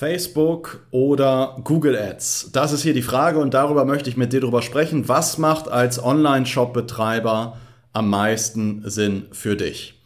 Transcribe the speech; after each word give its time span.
Facebook 0.00 0.80
oder 0.92 1.58
Google 1.62 1.94
Ads? 1.94 2.52
Das 2.54 2.72
ist 2.72 2.80
hier 2.80 2.94
die 2.94 3.02
Frage 3.02 3.38
und 3.38 3.52
darüber 3.52 3.84
möchte 3.84 4.08
ich 4.08 4.16
mit 4.16 4.32
dir 4.32 4.40
darüber 4.40 4.62
sprechen. 4.62 5.08
Was 5.10 5.36
macht 5.36 5.68
als 5.68 6.02
Online-Shop-Betreiber 6.02 7.58
am 7.92 8.08
meisten 8.08 8.80
Sinn 8.86 9.26
für 9.30 9.56
dich? 9.56 10.00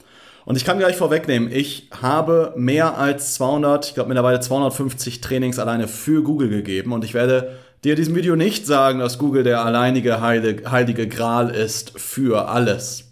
Und 0.46 0.56
ich 0.56 0.64
kann 0.64 0.80
gleich 0.80 0.96
vorwegnehmen, 0.96 1.48
ich 1.48 1.90
habe 2.02 2.54
mehr 2.56 2.98
als 2.98 3.34
200, 3.34 3.86
ich 3.86 3.94
glaube 3.94 4.08
mittlerweile 4.08 4.40
250 4.40 5.20
Trainings 5.20 5.60
alleine 5.60 5.86
für 5.86 6.24
Google 6.24 6.48
gegeben 6.48 6.92
und 6.92 7.04
ich 7.04 7.14
werde 7.14 7.56
dir 7.84 7.92
in 7.92 7.96
diesem 7.96 8.16
Video 8.16 8.34
nicht 8.34 8.66
sagen, 8.66 8.98
dass 8.98 9.20
Google 9.20 9.44
der 9.44 9.64
alleinige 9.64 10.20
heilige, 10.20 10.72
heilige 10.72 11.06
Gral 11.06 11.50
ist 11.50 12.00
für 12.00 12.48
alles. 12.48 13.03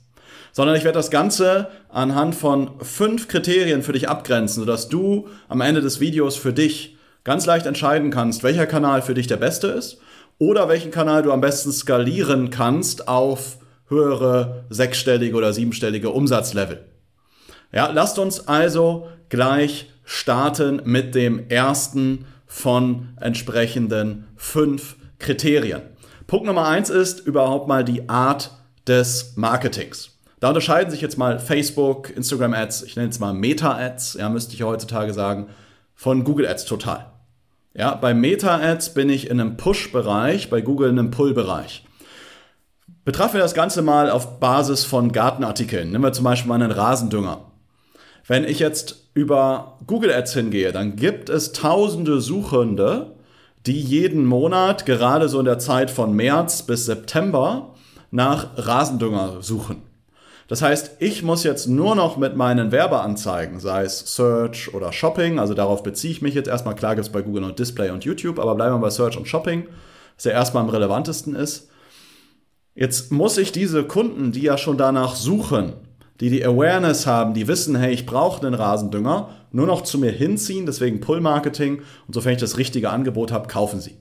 Sondern 0.52 0.76
ich 0.76 0.84
werde 0.84 0.98
das 0.98 1.10
Ganze 1.10 1.68
anhand 1.88 2.34
von 2.34 2.72
fünf 2.80 3.28
Kriterien 3.28 3.82
für 3.82 3.92
dich 3.92 4.08
abgrenzen, 4.08 4.60
sodass 4.60 4.88
du 4.88 5.28
am 5.48 5.60
Ende 5.60 5.80
des 5.80 5.98
Videos 5.98 6.36
für 6.36 6.52
dich 6.52 6.96
ganz 7.24 7.46
leicht 7.46 7.66
entscheiden 7.66 8.10
kannst, 8.10 8.42
welcher 8.42 8.66
Kanal 8.66 9.02
für 9.02 9.14
dich 9.14 9.26
der 9.26 9.36
beste 9.36 9.68
ist 9.68 9.98
oder 10.38 10.68
welchen 10.68 10.90
Kanal 10.90 11.22
du 11.22 11.32
am 11.32 11.40
besten 11.40 11.72
skalieren 11.72 12.50
kannst 12.50 13.08
auf 13.08 13.58
höhere 13.88 14.64
sechsstellige 14.70 15.36
oder 15.36 15.52
siebenstellige 15.52 16.10
Umsatzlevel. 16.10 16.84
Ja, 17.72 17.90
lasst 17.90 18.18
uns 18.18 18.48
also 18.48 19.08
gleich 19.28 19.90
starten 20.04 20.82
mit 20.84 21.14
dem 21.14 21.48
ersten 21.48 22.26
von 22.46 23.10
entsprechenden 23.20 24.26
fünf 24.36 24.96
Kriterien. 25.18 25.82
Punkt 26.26 26.46
Nummer 26.46 26.66
eins 26.66 26.90
ist 26.90 27.20
überhaupt 27.20 27.68
mal 27.68 27.84
die 27.84 28.08
Art 28.08 28.50
des 28.86 29.34
Marketings. 29.36 30.11
Da 30.42 30.48
unterscheiden 30.48 30.90
sich 30.90 31.00
jetzt 31.00 31.18
mal 31.18 31.38
Facebook, 31.38 32.10
Instagram 32.10 32.52
Ads, 32.52 32.82
ich 32.82 32.96
nenne 32.96 33.10
es 33.10 33.20
mal 33.20 33.32
Meta 33.32 33.76
Ads, 33.76 34.14
ja, 34.14 34.28
müsste 34.28 34.54
ich 34.54 34.64
heutzutage 34.64 35.14
sagen, 35.14 35.46
von 35.94 36.24
Google 36.24 36.48
Ads 36.48 36.64
total. 36.64 37.12
Ja, 37.74 37.94
bei 37.94 38.12
Meta 38.12 38.56
Ads 38.58 38.92
bin 38.92 39.08
ich 39.08 39.30
in 39.30 39.40
einem 39.40 39.56
Push-Bereich, 39.56 40.50
bei 40.50 40.60
Google 40.60 40.90
in 40.90 40.98
einem 40.98 41.12
Pull-Bereich. 41.12 41.84
Betrachten 43.04 43.34
wir 43.34 43.40
das 43.40 43.54
Ganze 43.54 43.82
mal 43.82 44.10
auf 44.10 44.40
Basis 44.40 44.84
von 44.84 45.12
Gartenartikeln. 45.12 45.92
Nehmen 45.92 46.02
wir 46.02 46.12
zum 46.12 46.24
Beispiel 46.24 46.48
mal 46.48 46.60
einen 46.60 46.72
Rasendünger. 46.72 47.44
Wenn 48.26 48.42
ich 48.42 48.58
jetzt 48.58 49.10
über 49.14 49.78
Google 49.86 50.12
Ads 50.12 50.34
hingehe, 50.34 50.72
dann 50.72 50.96
gibt 50.96 51.28
es 51.28 51.52
tausende 51.52 52.20
Suchende, 52.20 53.14
die 53.64 53.80
jeden 53.80 54.26
Monat, 54.26 54.86
gerade 54.86 55.28
so 55.28 55.38
in 55.38 55.44
der 55.44 55.60
Zeit 55.60 55.88
von 55.88 56.16
März 56.16 56.62
bis 56.62 56.86
September, 56.86 57.76
nach 58.10 58.48
Rasendünger 58.56 59.40
suchen. 59.40 59.91
Das 60.52 60.60
heißt, 60.60 60.96
ich 60.98 61.22
muss 61.22 61.44
jetzt 61.44 61.66
nur 61.66 61.94
noch 61.94 62.18
mit 62.18 62.36
meinen 62.36 62.72
Werbeanzeigen, 62.72 63.58
sei 63.58 63.84
es 63.84 64.14
Search 64.14 64.74
oder 64.74 64.92
Shopping, 64.92 65.38
also 65.38 65.54
darauf 65.54 65.82
beziehe 65.82 66.12
ich 66.12 66.20
mich 66.20 66.34
jetzt 66.34 66.46
erstmal, 66.46 66.74
klar 66.74 66.94
gibt 66.94 67.06
es 67.06 67.10
bei 67.10 67.22
Google 67.22 67.40
noch 67.40 67.52
Display 67.52 67.88
und 67.88 68.04
YouTube, 68.04 68.38
aber 68.38 68.54
bleiben 68.54 68.74
wir 68.74 68.78
bei 68.80 68.90
Search 68.90 69.16
und 69.16 69.26
Shopping, 69.26 69.66
was 70.14 70.24
ja 70.24 70.32
erstmal 70.32 70.62
am 70.62 70.68
relevantesten 70.68 71.34
ist. 71.34 71.70
Jetzt 72.74 73.10
muss 73.12 73.38
ich 73.38 73.52
diese 73.52 73.84
Kunden, 73.84 74.30
die 74.30 74.42
ja 74.42 74.58
schon 74.58 74.76
danach 74.76 75.16
suchen, 75.16 75.72
die 76.20 76.28
die 76.28 76.44
Awareness 76.44 77.06
haben, 77.06 77.32
die 77.32 77.48
wissen, 77.48 77.74
hey, 77.74 77.94
ich 77.94 78.04
brauche 78.04 78.46
einen 78.46 78.52
Rasendünger, 78.52 79.30
nur 79.52 79.66
noch 79.66 79.80
zu 79.84 79.96
mir 79.98 80.12
hinziehen, 80.12 80.66
deswegen 80.66 81.00
Pull-Marketing. 81.00 81.80
Und 82.06 82.12
sofern 82.12 82.34
ich 82.34 82.40
das 82.40 82.58
richtige 82.58 82.90
Angebot 82.90 83.32
habe, 83.32 83.48
kaufen 83.48 83.80
sie. 83.80 83.96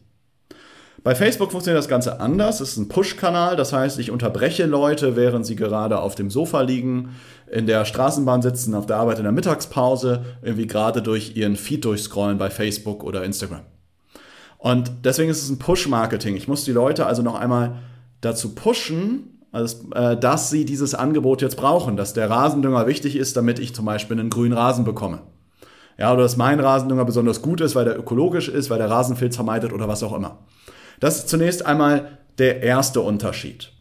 Bei 1.04 1.16
Facebook 1.16 1.52
funktioniert 1.52 1.80
das 1.80 1.90
Ganze 1.90 2.20
anders. 2.20 2.62
Es 2.62 2.74
ist 2.74 2.78
ein 2.78 2.88
Push-Kanal, 2.88 3.56
das 3.56 3.74
heißt, 3.74 3.98
ich 3.98 4.12
unterbreche 4.12 4.68
Leute, 4.68 5.16
während 5.16 5.48
sie 5.48 5.56
gerade 5.56 6.00
auf 6.00 6.14
dem 6.14 6.30
Sofa 6.30 6.62
liegen, 6.62 7.16
in 7.52 7.66
der 7.66 7.86
Straßenbahn 7.86 8.44
sitzen, 8.44 8.76
auf 8.76 8.86
der 8.86 8.98
Arbeit 8.98 9.18
in 9.18 9.24
der 9.24 9.32
Mittagspause, 9.32 10.24
irgendwie 10.44 10.68
gerade 10.68 11.02
durch 11.02 11.36
ihren 11.36 11.56
Feed 11.56 11.86
durchscrollen 11.86 12.38
bei 12.38 12.52
Facebook 12.52 13.04
oder 13.04 13.24
Instagram. 13.24 13.62
Und 14.60 14.92
deswegen 15.04 15.32
ist 15.32 15.42
es 15.42 15.50
ein 15.50 15.58
Push-Marketing. 15.58 16.36
Ich 16.36 16.48
muss 16.48 16.66
die 16.66 16.72
Leute 16.72 17.08
also 17.08 17.24
noch 17.24 17.36
einmal 17.36 17.80
dazu 18.22 18.54
pushen, 18.54 19.40
also, 19.52 19.90
äh, 19.96 20.16
dass 20.16 20.52
sie 20.52 20.66
dieses 20.66 20.94
Angebot 20.94 21.42
jetzt 21.42 21.58
brauchen, 21.58 21.98
dass 21.98 22.14
der 22.14 22.30
Rasendünger 22.30 22.86
wichtig 22.86 23.16
ist, 23.16 23.36
damit 23.36 23.58
ich 23.58 23.74
zum 23.74 23.86
Beispiel 23.86 24.20
einen 24.20 24.30
grünen 24.30 24.54
Rasen 24.54 24.86
bekomme. 24.86 25.24
Ja, 25.98 26.14
oder 26.14 26.22
dass 26.22 26.38
mein 26.38 26.60
Rasendünger 26.60 27.06
besonders 27.06 27.42
gut 27.42 27.60
ist, 27.60 27.76
weil 27.76 27.86
der 27.86 27.98
ökologisch 27.98 28.48
ist, 28.48 28.70
weil 28.70 28.78
der 28.78 28.90
Rasenfilz 28.90 29.36
vermeidet 29.36 29.74
oder 29.74 29.88
was 29.88 30.04
auch 30.04 30.14
immer. 30.14 30.38
Das 31.02 31.18
ist 31.18 31.30
zunächst 31.30 31.66
einmal 31.66 32.20
der 32.38 32.62
erste 32.62 33.02
Unterschied. 33.02 33.74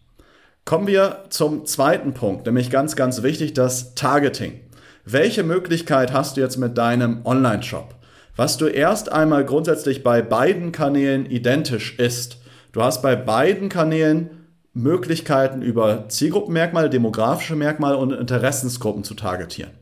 Kommen 0.64 0.86
wir 0.86 1.24
zum 1.28 1.66
zweiten 1.66 2.14
Punkt, 2.14 2.46
nämlich 2.46 2.70
ganz, 2.70 2.96
ganz 2.96 3.22
wichtig, 3.22 3.52
das 3.52 3.94
Targeting. 3.94 4.60
Welche 5.04 5.42
Möglichkeit 5.42 6.12
hast 6.12 6.36
du 6.36 6.40
jetzt 6.40 6.56
mit 6.56 6.78
deinem 6.78 7.24
Online-Shop? 7.24 7.94
Was 8.36 8.56
du 8.56 8.66
erst 8.66 9.12
einmal 9.12 9.44
grundsätzlich 9.44 10.02
bei 10.02 10.22
beiden 10.22 10.72
Kanälen 10.72 11.26
identisch 11.26 11.98
ist. 11.98 12.38
Du 12.72 12.82
hast 12.82 13.02
bei 13.02 13.16
beiden 13.16 13.68
Kanälen 13.68 14.30
Möglichkeiten 14.72 15.60
über 15.60 16.08
Zielgruppenmerkmale, 16.08 16.88
demografische 16.88 17.56
Merkmale 17.56 17.98
und 17.98 18.12
Interessensgruppen 18.12 19.04
zu 19.04 19.14
targetieren. 19.14 19.72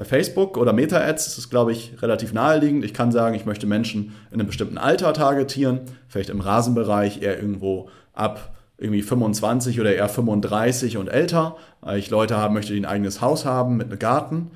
Bei 0.00 0.06
Facebook 0.06 0.56
oder 0.56 0.72
Meta-Ads 0.72 1.26
ist 1.26 1.36
es, 1.36 1.50
glaube 1.50 1.72
ich, 1.72 2.00
relativ 2.00 2.32
naheliegend. 2.32 2.86
Ich 2.86 2.94
kann 2.94 3.12
sagen, 3.12 3.34
ich 3.34 3.44
möchte 3.44 3.66
Menschen 3.66 4.14
in 4.30 4.40
einem 4.40 4.46
bestimmten 4.46 4.78
Alter 4.78 5.12
targetieren, 5.12 5.80
vielleicht 6.08 6.30
im 6.30 6.40
Rasenbereich 6.40 7.20
eher 7.20 7.38
irgendwo 7.38 7.90
ab 8.14 8.54
irgendwie 8.78 9.02
25 9.02 9.78
oder 9.78 9.94
eher 9.94 10.08
35 10.08 10.96
und 10.96 11.08
älter, 11.08 11.58
weil 11.82 11.98
ich 11.98 12.08
Leute 12.08 12.38
haben 12.38 12.54
möchte, 12.54 12.72
die 12.72 12.80
ein 12.80 12.86
eigenes 12.86 13.20
Haus 13.20 13.44
haben 13.44 13.76
mit 13.76 13.88
einem 13.88 13.98
Garten. 13.98 14.52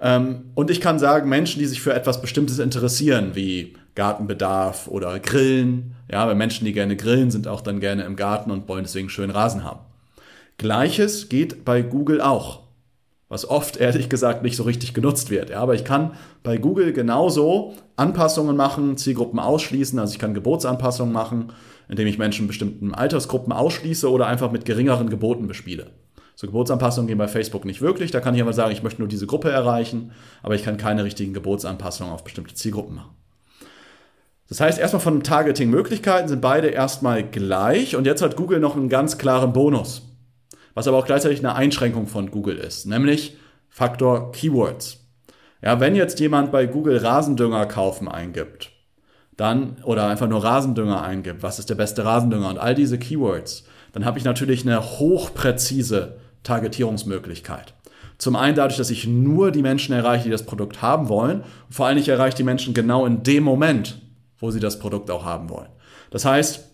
Ähm, 0.00 0.46
und 0.56 0.68
ich 0.68 0.80
kann 0.80 0.98
sagen, 0.98 1.28
Menschen, 1.28 1.60
die 1.60 1.66
sich 1.66 1.80
für 1.80 1.94
etwas 1.94 2.20
Bestimmtes 2.20 2.58
interessieren, 2.58 3.36
wie 3.36 3.74
Gartenbedarf 3.94 4.88
oder 4.88 5.20
Grillen. 5.20 5.94
Ja, 6.10 6.26
weil 6.26 6.34
Menschen, 6.34 6.64
die 6.64 6.72
gerne 6.72 6.96
grillen, 6.96 7.30
sind 7.30 7.46
auch 7.46 7.60
dann 7.60 7.78
gerne 7.78 8.02
im 8.02 8.16
Garten 8.16 8.50
und 8.50 8.66
wollen 8.66 8.82
deswegen 8.82 9.10
schön 9.10 9.30
Rasen 9.30 9.62
haben. 9.62 9.78
Gleiches 10.56 11.28
geht 11.28 11.64
bei 11.64 11.82
Google 11.82 12.20
auch, 12.20 12.67
was 13.28 13.48
oft 13.48 13.76
ehrlich 13.76 14.08
gesagt 14.08 14.42
nicht 14.42 14.56
so 14.56 14.62
richtig 14.62 14.94
genutzt 14.94 15.30
wird. 15.30 15.50
Ja, 15.50 15.60
aber 15.60 15.74
ich 15.74 15.84
kann 15.84 16.12
bei 16.42 16.56
Google 16.56 16.92
genauso 16.92 17.74
Anpassungen 17.96 18.56
machen, 18.56 18.96
Zielgruppen 18.96 19.38
ausschließen. 19.38 19.98
Also 19.98 20.12
ich 20.14 20.18
kann 20.18 20.34
Gebotsanpassungen 20.34 21.12
machen, 21.12 21.52
indem 21.88 22.06
ich 22.06 22.18
Menschen 22.18 22.46
bestimmten 22.46 22.94
Altersgruppen 22.94 23.52
ausschließe 23.52 24.10
oder 24.10 24.26
einfach 24.26 24.50
mit 24.50 24.64
geringeren 24.64 25.10
Geboten 25.10 25.46
bespiele. 25.46 25.90
So 26.36 26.46
Gebotsanpassungen 26.46 27.08
gehen 27.08 27.18
bei 27.18 27.28
Facebook 27.28 27.64
nicht 27.64 27.82
wirklich. 27.82 28.12
Da 28.12 28.20
kann 28.20 28.34
ich 28.34 28.40
aber 28.40 28.52
sagen, 28.52 28.72
ich 28.72 28.82
möchte 28.82 29.00
nur 29.00 29.08
diese 29.08 29.26
Gruppe 29.26 29.50
erreichen, 29.50 30.12
aber 30.42 30.54
ich 30.54 30.62
kann 30.62 30.76
keine 30.76 31.04
richtigen 31.04 31.34
Gebotsanpassungen 31.34 32.12
auf 32.12 32.24
bestimmte 32.24 32.54
Zielgruppen 32.54 32.94
machen. 32.94 33.10
Das 34.48 34.60
heißt, 34.60 34.78
erstmal 34.78 35.02
von 35.02 35.22
Targeting-Möglichkeiten 35.22 36.28
sind 36.28 36.40
beide 36.40 36.68
erstmal 36.68 37.22
gleich 37.22 37.96
und 37.96 38.06
jetzt 38.06 38.22
hat 38.22 38.36
Google 38.36 38.60
noch 38.60 38.76
einen 38.76 38.88
ganz 38.88 39.18
klaren 39.18 39.52
Bonus, 39.52 40.07
was 40.78 40.86
aber 40.86 40.98
auch 40.98 41.06
gleichzeitig 41.06 41.40
eine 41.40 41.56
Einschränkung 41.56 42.06
von 42.06 42.30
Google 42.30 42.56
ist, 42.56 42.86
nämlich 42.86 43.36
Faktor 43.68 44.30
Keywords. 44.30 45.08
Ja, 45.60 45.80
wenn 45.80 45.96
jetzt 45.96 46.20
jemand 46.20 46.52
bei 46.52 46.66
Google 46.66 46.98
Rasendünger 46.98 47.66
kaufen 47.66 48.06
eingibt, 48.06 48.70
dann 49.36 49.78
oder 49.82 50.06
einfach 50.06 50.28
nur 50.28 50.44
Rasendünger 50.44 51.02
eingibt, 51.02 51.42
was 51.42 51.58
ist 51.58 51.68
der 51.68 51.74
beste 51.74 52.04
Rasendünger 52.04 52.48
und 52.48 52.58
all 52.58 52.76
diese 52.76 52.96
Keywords, 52.96 53.64
dann 53.92 54.04
habe 54.04 54.20
ich 54.20 54.24
natürlich 54.24 54.62
eine 54.62 54.80
hochpräzise 54.80 56.18
Targetierungsmöglichkeit. 56.44 57.74
Zum 58.16 58.36
einen 58.36 58.54
dadurch, 58.54 58.78
dass 58.78 58.90
ich 58.90 59.04
nur 59.04 59.50
die 59.50 59.62
Menschen 59.62 59.96
erreiche, 59.96 60.26
die 60.26 60.30
das 60.30 60.46
Produkt 60.46 60.80
haben 60.80 61.08
wollen. 61.08 61.40
Und 61.40 61.72
vor 61.72 61.86
allem 61.86 61.98
ich 61.98 62.08
erreiche 62.08 62.36
die 62.36 62.44
Menschen 62.44 62.72
genau 62.72 63.04
in 63.04 63.24
dem 63.24 63.42
Moment, 63.42 64.00
wo 64.38 64.52
sie 64.52 64.60
das 64.60 64.78
Produkt 64.78 65.10
auch 65.10 65.24
haben 65.24 65.50
wollen. 65.50 65.70
Das 66.10 66.24
heißt, 66.24 66.68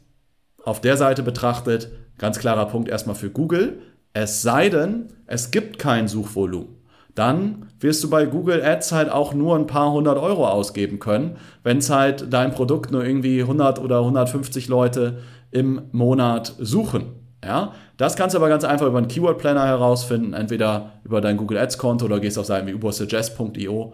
auf 0.63 0.83
der 0.83 0.99
Seite 0.99 1.23
betrachtet, 1.23 1.91
ganz 2.19 2.39
klarer 2.39 2.67
Punkt 2.67 2.91
erstmal 2.91 3.17
für 3.17 3.31
Google, 3.31 3.81
es 4.15 4.43
sei 4.43 4.71
denn, 4.71 5.09
es 5.27 5.51
gibt 5.51 5.79
kein 5.79 6.09
Suchvolumen. 6.09 6.77
Dann 7.15 7.69
wirst 7.79 8.03
du 8.03 8.11
bei 8.11 8.27
Google 8.27 8.65
Ads 8.65 8.93
halt 8.93 9.11
auch 9.11 9.35
nur 9.35 9.57
ein 9.57 9.67
paar 9.67 9.93
hundert 9.93 10.19
Euro 10.19 10.49
ausgeben 10.49 10.99
können, 10.99 11.37
wenn 11.63 11.79
es 11.79 11.91
halt 11.91 12.33
dein 12.33 12.53
Produkt 12.53 12.91
nur 12.91 13.05
irgendwie 13.05 13.43
100 13.43 13.79
oder 13.79 13.99
150 14.01 14.69
Leute 14.69 15.19
im 15.51 15.83
Monat 15.93 16.55
suchen. 16.59 17.13
Ja, 17.45 17.73
das 17.99 18.17
kannst 18.17 18.35
du 18.35 18.39
aber 18.39 18.49
ganz 18.49 18.65
einfach 18.65 18.87
über 18.87 18.99
einen 18.99 19.09
Keyword 19.09 19.39
Planner 19.39 19.67
herausfinden, 19.67 20.33
entweder 20.33 20.93
über 21.05 21.21
dein 21.21 21.37
Google 21.37 21.59
Ads 21.59 21.79
Konto 21.79 22.07
oder 22.07 22.19
gehst 22.19 22.39
auf 22.39 22.47
Seiten 22.47 22.67
wie 22.67 22.75
ubersuggest.io. 22.75 23.93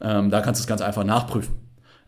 Ähm, 0.00 0.30
da 0.30 0.40
kannst 0.40 0.60
du 0.60 0.62
es 0.62 0.68
ganz 0.68 0.80
einfach 0.80 1.04
nachprüfen. 1.04 1.54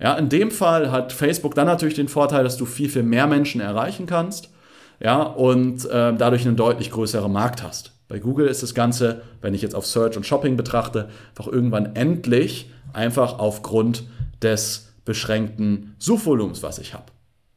Ja, 0.00 0.14
in 0.14 0.28
dem 0.28 0.50
Fall 0.50 0.92
hat 0.92 1.12
Facebook 1.12 1.54
dann 1.54 1.66
natürlich 1.66 1.94
den 1.94 2.08
Vorteil, 2.08 2.44
dass 2.44 2.56
du 2.56 2.64
viel, 2.64 2.88
viel 2.88 3.02
mehr 3.02 3.26
Menschen 3.26 3.60
erreichen 3.60 4.06
kannst. 4.06 4.53
Ja, 5.00 5.22
und 5.22 5.84
äh, 5.86 6.14
dadurch 6.14 6.46
einen 6.46 6.56
deutlich 6.56 6.90
größeren 6.90 7.32
Markt 7.32 7.62
hast. 7.62 7.92
Bei 8.08 8.18
Google 8.18 8.46
ist 8.46 8.62
das 8.62 8.74
Ganze, 8.74 9.22
wenn 9.40 9.54
ich 9.54 9.62
jetzt 9.62 9.74
auf 9.74 9.86
Search 9.86 10.16
und 10.16 10.26
Shopping 10.26 10.56
betrachte, 10.56 11.08
einfach 11.30 11.50
irgendwann 11.50 11.96
endlich, 11.96 12.70
einfach 12.92 13.38
aufgrund 13.38 14.04
des 14.42 14.92
beschränkten 15.04 15.94
Suchvolumens, 15.98 16.62
was 16.62 16.78
ich 16.78 16.94
habe. 16.94 17.06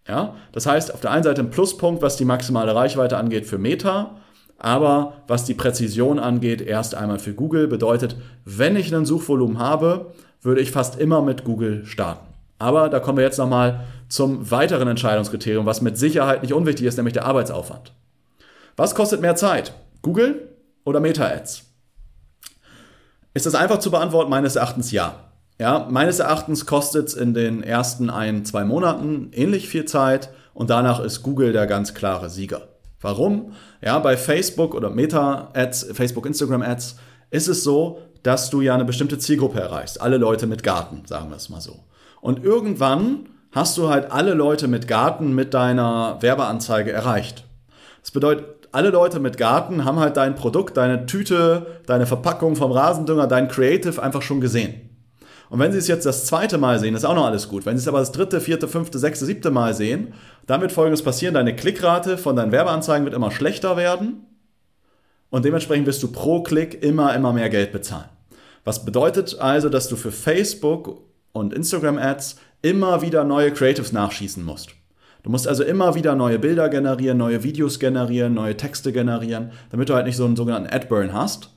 Ja? 0.08 0.36
Das 0.52 0.66
heißt, 0.66 0.94
auf 0.94 1.02
der 1.02 1.12
einen 1.12 1.24
Seite 1.24 1.42
ein 1.42 1.50
Pluspunkt, 1.50 2.02
was 2.02 2.18
die 2.18 2.26
maximale 2.26 2.74
Reichweite 2.74 3.18
angeht 3.18 3.46
für 3.46 3.58
Meta, 3.58 4.16
aber 4.58 5.14
was 5.28 5.46
die 5.46 5.54
Präzision 5.54 6.18
angeht, 6.18 6.62
erst 6.62 6.96
einmal 6.96 7.20
für 7.20 7.34
Google. 7.34 7.68
Bedeutet, 7.68 8.16
wenn 8.46 8.76
ich 8.76 8.94
ein 8.96 9.06
Suchvolumen 9.06 9.60
habe, 9.60 10.14
würde 10.42 10.62
ich 10.62 10.72
fast 10.72 11.00
immer 11.00 11.22
mit 11.22 11.44
Google 11.44 11.86
starten. 11.86 12.26
Aber 12.60 12.90
da 12.90 13.00
kommen 13.00 13.18
wir 13.18 13.26
jetzt 13.26 13.38
nochmal 13.38 13.86
zum 14.10 14.50
weiteren 14.50 14.88
Entscheidungskriterium, 14.88 15.66
was 15.66 15.82
mit 15.82 15.98
Sicherheit 15.98 16.42
nicht 16.42 16.54
unwichtig 16.54 16.86
ist, 16.86 16.98
nämlich 16.98 17.14
der 17.14 17.26
Arbeitsaufwand. 17.26 17.94
Was 18.76 18.96
kostet 18.96 19.22
mehr 19.22 19.36
Zeit? 19.36 19.74
Google 20.02 20.50
oder 20.86 21.00
Meta-Ads? 21.00 21.64
Ist 23.34 23.46
das 23.46 23.56
einfach 23.56 23.80
zu 23.80 23.92
beantworten? 23.92 24.30
Meines 24.30 24.56
Erachtens 24.56 24.92
ja. 24.92 25.16
Ja, 25.60 25.88
meines 25.90 26.20
Erachtens 26.20 26.66
kostet 26.66 27.08
es 27.08 27.14
in 27.16 27.34
den 27.34 27.64
ersten 27.64 28.10
ein, 28.10 28.46
zwei 28.46 28.64
Monaten 28.64 29.32
ähnlich 29.34 29.68
viel 29.68 29.86
Zeit 29.86 30.30
und 30.54 30.70
danach 30.70 31.00
ist 31.00 31.24
Google 31.24 31.52
der 31.52 31.66
ganz 31.68 31.94
klare 31.94 32.30
Sieger. 32.30 32.68
Warum? 33.02 33.54
Ja, 33.82 34.00
bei 34.00 34.18
Facebook 34.18 34.74
oder 34.74 34.90
Meta-Ads, 34.90 35.90
Facebook, 35.94 36.26
Instagram-Ads 36.26 36.98
ist 37.30 37.48
es 37.48 37.64
so, 37.64 38.00
dass 38.24 38.50
du 38.50 38.62
ja 38.62 38.74
eine 38.74 38.86
bestimmte 38.86 39.20
Zielgruppe 39.20 39.60
erreichst. 39.60 40.02
Alle 40.02 40.18
Leute 40.18 40.48
mit 40.48 40.64
Garten, 40.64 41.04
sagen 41.06 41.30
wir 41.30 41.38
es 41.38 41.50
mal 41.50 41.62
so. 41.62 41.80
Und 42.28 42.44
irgendwann 42.44 43.30
hast 43.54 43.78
du 43.78 43.88
halt 43.88 44.12
alle 44.12 44.34
Leute 44.34 44.68
mit 44.68 44.90
Garten 44.90 45.34
mit 45.34 45.54
deiner 45.54 46.18
Werbeanzeige 46.20 46.92
erreicht. 46.92 47.46
Das 48.02 48.12
bedeutet, 48.12 48.68
alle 48.74 48.90
Leute 48.90 49.22
mit 49.22 49.38
Garten 49.38 49.86
haben 49.86 49.98
halt 49.98 50.18
dein 50.18 50.36
Produkt, 50.36 50.76
deine 50.76 51.06
Tüte, 51.06 51.68
deine 51.86 52.06
Verpackung 52.06 52.58
vom 52.58 52.74
Rasendünger, 52.74 53.28
dein 53.28 53.48
Creative 53.48 54.04
einfach 54.04 54.22
schon 54.22 54.42
gesehen. 54.42 54.74
Und 55.50 55.60
wenn 55.60 55.72
Sie 55.72 55.78
es 55.78 55.88
jetzt 55.88 56.06
das 56.06 56.26
zweite 56.26 56.58
Mal 56.58 56.80
sehen, 56.80 56.96
ist 56.96 57.06
auch 57.06 57.16
noch 57.16 57.28
alles 57.28 57.48
gut. 57.48 57.66
Wenn 57.66 57.78
Sie 57.78 57.84
es 57.84 57.88
aber 57.88 58.00
das 58.00 58.12
dritte, 58.12 58.42
vierte, 58.42 58.68
fünfte, 58.68 59.00
sechste, 59.00 59.26
siebte 59.26 59.50
Mal 59.50 59.74
sehen, 59.74 60.14
dann 60.48 60.60
wird 60.60 60.74
folgendes 60.74 61.04
passieren: 61.04 61.34
Deine 61.34 61.56
Klickrate 61.56 62.18
von 62.18 62.36
deinen 62.36 62.52
Werbeanzeigen 62.52 63.06
wird 63.06 63.16
immer 63.16 63.32
schlechter 63.32 63.78
werden 63.78 64.26
und 65.30 65.46
dementsprechend 65.46 65.88
wirst 65.88 66.04
du 66.04 66.12
pro 66.12 66.44
Klick 66.44 66.84
immer, 66.84 67.16
immer 67.16 67.32
mehr 67.32 67.48
Geld 67.48 67.72
bezahlen. 67.72 68.10
Was 68.66 68.84
bedeutet 68.84 69.40
also, 69.40 69.70
dass 69.70 69.88
du 69.88 69.96
für 69.96 70.12
Facebook 70.12 71.08
und 71.32 71.54
Instagram 71.54 71.98
Ads 71.98 72.38
immer 72.62 73.02
wieder 73.02 73.24
neue 73.24 73.52
Creatives 73.52 73.92
nachschießen 73.92 74.44
musst. 74.44 74.70
Du 75.24 75.30
musst 75.30 75.48
also 75.48 75.64
immer 75.64 75.96
wieder 75.96 76.16
neue 76.16 76.40
Bilder 76.40 76.70
generieren, 76.70 77.18
neue 77.18 77.44
Videos 77.44 77.80
generieren, 77.80 78.34
neue 78.34 78.56
Texte 78.56 78.94
generieren, 78.94 79.52
damit 79.72 79.90
du 79.90 79.94
halt 79.94 80.06
nicht 80.06 80.16
so 80.16 80.26
einen 80.26 80.36
sogenannten 80.36 80.74
Adburn 80.74 81.14
hast. 81.14 81.52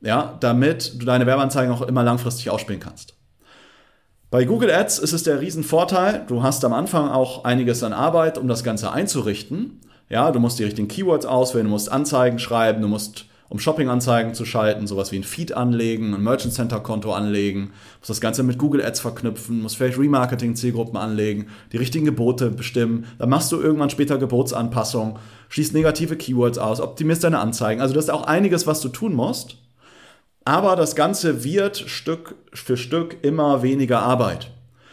Ja, 0.00 0.36
damit 0.40 1.00
du 1.00 1.06
deine 1.06 1.26
Werbeanzeigen 1.26 1.72
auch 1.72 1.82
immer 1.82 2.02
langfristig 2.02 2.50
ausspielen 2.50 2.80
kannst. 2.80 3.14
Bei 4.30 4.44
Google 4.44 4.70
Ads 4.70 4.98
ist 4.98 5.12
es 5.12 5.22
der 5.22 5.40
Riesenvorteil, 5.40 6.24
du 6.26 6.42
hast 6.42 6.64
am 6.64 6.72
Anfang 6.72 7.08
auch 7.08 7.44
einiges 7.44 7.82
an 7.82 7.92
Arbeit, 7.92 8.38
um 8.38 8.48
das 8.48 8.64
Ganze 8.64 8.92
einzurichten. 8.92 9.80
Ja, 10.08 10.30
du 10.32 10.40
musst 10.40 10.58
die 10.58 10.64
richtigen 10.64 10.88
Keywords 10.88 11.26
auswählen, 11.26 11.66
du 11.66 11.70
musst 11.70 11.90
Anzeigen 11.90 12.38
schreiben, 12.38 12.82
du 12.82 12.88
musst, 12.88 13.26
um 13.48 13.58
Shopping-Anzeigen 13.58 14.34
zu 14.34 14.44
schalten, 14.44 14.86
sowas 14.86 15.12
wie 15.12 15.16
ein 15.16 15.24
Feed 15.24 15.52
anlegen, 15.52 16.14
ein 16.14 16.22
Merchant 16.22 16.54
Center-Konto 16.54 17.12
anlegen, 17.12 17.72
musst 17.98 18.10
das 18.10 18.20
Ganze 18.20 18.42
mit 18.42 18.58
Google 18.58 18.84
Ads 18.84 19.00
verknüpfen, 19.00 19.62
musst 19.62 19.76
vielleicht 19.76 19.98
Remarketing-Zielgruppen 19.98 20.96
anlegen, 20.96 21.46
die 21.72 21.76
richtigen 21.76 22.04
Gebote 22.04 22.50
bestimmen, 22.50 23.06
dann 23.18 23.28
machst 23.28 23.52
du 23.52 23.60
irgendwann 23.60 23.90
später 23.90 24.18
Gebotsanpassungen, 24.18 25.16
schließt 25.48 25.74
negative 25.74 26.16
Keywords 26.16 26.58
aus, 26.58 26.80
optimierst 26.80 27.24
deine 27.24 27.38
Anzeigen. 27.38 27.80
Also 27.80 27.94
das 27.94 28.04
ist 28.04 28.10
auch 28.10 28.24
einiges, 28.24 28.66
was 28.66 28.80
du 28.80 28.88
tun 28.88 29.14
musst. 29.14 29.58
Aber 30.44 30.76
das 30.76 30.94
Ganze 30.94 31.42
wird 31.42 31.76
Stück 31.76 32.36
für 32.52 32.76
Stück 32.76 33.16
immer 33.22 33.62
weniger 33.62 34.00
Arbeit. 34.00 34.52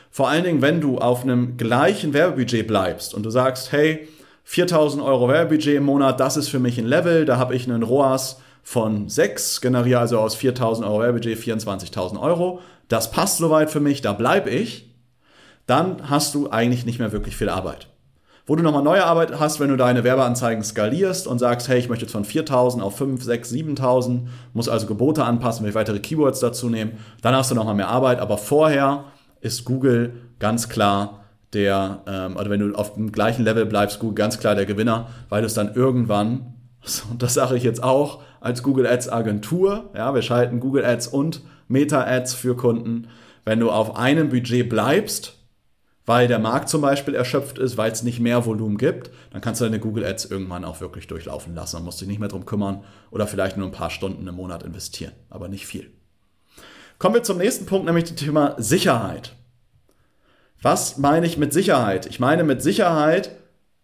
Vor 0.10 0.30
allen 0.30 0.44
Dingen, 0.44 0.62
wenn 0.62 0.82
du 0.82 0.98
auf 0.98 1.24
einem 1.24 1.58
gleichen 1.58 2.14
Werbebudget 2.14 2.68
bleibst 2.68 3.14
und 3.14 3.24
du 3.24 3.30
sagst, 3.30 3.72
hey, 3.72 4.08
4000 4.44 5.02
Euro 5.04 5.28
Werbebudget 5.28 5.76
im 5.76 5.86
Monat, 5.86 6.20
das 6.20 6.38
ist 6.38 6.50
für 6.50 6.60
mich 6.60 6.78
ein 6.78 6.86
Level, 6.86 7.26
da 7.26 7.38
habe 7.38 7.56
ich 7.56 7.68
einen 7.68 7.84
ROAS 7.84 8.40
von 8.64 9.10
6, 9.10 9.62
generiere 9.62 10.00
also 10.00 10.20
aus 10.20 10.36
4000 10.36 10.88
Euro 10.88 11.02
Werbebudget 11.02 11.38
24.000 11.38 12.20
Euro. 12.20 12.62
Das 12.88 13.12
passt 13.12 13.38
soweit 13.38 13.70
für 13.70 13.82
mich, 13.82 14.02
da 14.02 14.14
bleibe 14.14 14.50
ich. 14.50 14.90
Dann 15.68 16.10
hast 16.10 16.34
du 16.34 16.50
eigentlich 16.50 16.86
nicht 16.86 17.00
mehr 17.00 17.12
wirklich 17.12 17.36
viel 17.36 17.50
Arbeit. 17.50 17.88
Wo 18.46 18.58
du 18.58 18.64
nochmal 18.64 18.84
neue 18.84 19.06
Arbeit 19.06 19.40
hast, 19.40 19.62
wenn 19.62 19.70
du 19.70 19.78
deine 19.78 20.04
Werbeanzeigen 20.04 20.64
skalierst 20.64 21.28
und 21.28 21.40
sagst, 21.40 21.70
hey, 21.70 21.80
ich 21.80 21.88
möchte 21.88 22.04
jetzt 22.04 22.12
von 22.12 22.26
4000 22.26 22.84
auf 22.84 22.98
5, 22.98 23.24
6, 23.24 23.50
7000, 23.50 24.28
muss 24.54 24.68
also 24.68 24.86
Gebote 24.86 25.24
anpassen, 25.24 25.66
will 25.66 25.76
weitere 25.76 26.00
Keywords 26.00 26.42
dazu 26.42 26.70
nehmen, 26.70 26.98
dann 27.22 27.36
hast 27.36 27.52
du 27.52 27.56
nochmal 27.56 27.76
mehr 27.76 27.88
Arbeit, 27.88 28.20
aber 28.20 28.38
vorher 28.38 29.06
ist 29.40 29.64
Google 29.64 30.14
ganz 30.40 30.68
klar 30.68 31.24
der, 31.54 32.02
ähm, 32.06 32.36
oder 32.36 32.50
wenn 32.50 32.60
du 32.60 32.76
auf 32.76 32.96
dem 32.96 33.14
gleichen 33.14 33.44
Level 33.44 33.66
bleibst, 33.66 34.00
Google 34.00 34.16
ganz 34.16 34.40
klar 34.40 34.56
der 34.56 34.66
Gewinner, 34.66 35.08
weil 35.30 35.42
du 35.42 35.48
es 35.48 35.54
dann 35.54 35.74
irgendwann, 35.74 36.54
und 37.10 37.22
das 37.22 37.34
sage 37.34 37.56
ich 37.56 37.64
jetzt 37.64 37.84
auch 37.84 38.22
als 38.42 38.62
Google 38.62 38.88
Ads 38.88 39.10
Agentur, 39.10 39.90
ja, 39.96 40.14
wir 40.14 40.22
schalten 40.22 40.60
Google 40.60 40.86
Ads 40.86 41.08
und 41.08 41.42
Meta 41.68 42.04
Ads 42.04 42.34
für 42.34 42.56
Kunden, 42.56 43.08
wenn 43.46 43.60
du 43.60 43.72
auf 43.72 43.96
einem 43.96 44.30
Budget 44.30 44.68
bleibst, 44.70 45.38
weil 46.06 46.28
der 46.28 46.40
Markt 46.40 46.68
zum 46.68 46.82
Beispiel 46.82 47.16
erschöpft 47.16 47.58
ist, 47.58 47.78
weil 47.78 47.92
es 47.92 48.04
nicht 48.04 48.20
mehr 48.20 48.46
Volumen 48.46 48.78
gibt, 48.78 49.12
dann 49.32 49.42
kannst 49.42 49.62
du 49.62 49.66
deine 49.66 49.80
Google 49.80 50.06
Ads 50.06 50.26
irgendwann 50.26 50.66
auch 50.66 50.82
wirklich 50.82 51.08
durchlaufen 51.08 51.56
lassen 51.56 51.78
und 51.78 51.86
musst 51.86 52.02
dich 52.02 52.08
nicht 52.08 52.20
mehr 52.20 52.28
drum 52.28 52.46
kümmern 52.46 52.84
oder 53.12 53.28
vielleicht 53.28 53.56
nur 53.56 53.68
ein 53.68 53.72
paar 53.72 53.90
Stunden 53.90 54.28
im 54.28 54.36
Monat 54.36 54.64
investieren, 54.64 55.14
aber 55.30 55.48
nicht 55.48 55.66
viel. 55.66 55.92
Kommen 57.00 57.16
wir 57.16 57.24
zum 57.24 57.38
nächsten 57.38 57.66
Punkt, 57.66 57.86
nämlich 57.86 58.06
dem 58.06 58.18
Thema 58.18 58.56
Sicherheit. 58.58 59.36
Was 60.62 60.98
meine 60.98 61.26
ich 61.26 61.38
mit 61.38 61.54
Sicherheit? 61.54 62.06
Ich 62.06 62.20
meine 62.20 62.44
mit 62.44 62.62
Sicherheit 62.62 63.32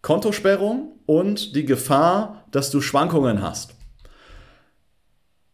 Kontosperrung 0.02 0.92
und 1.06 1.54
die 1.54 1.64
Gefahr, 1.64 2.44
dass 2.50 2.70
du 2.70 2.80
Schwankungen 2.80 3.42
hast. 3.42 3.74